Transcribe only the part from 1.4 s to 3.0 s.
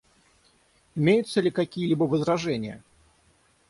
ли какие-либо возражения?